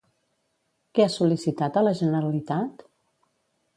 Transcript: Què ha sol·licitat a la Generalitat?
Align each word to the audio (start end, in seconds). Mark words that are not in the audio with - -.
Què 0.99 1.03
ha 1.05 1.11
sol·licitat 1.15 1.77
a 1.81 1.85
la 1.89 1.93
Generalitat? 2.03 2.87